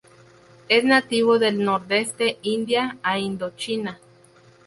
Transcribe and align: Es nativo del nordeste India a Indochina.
Es 0.67 0.83
nativo 0.83 1.37
del 1.37 1.63
nordeste 1.63 2.39
India 2.41 2.97
a 3.03 3.19
Indochina. 3.19 3.99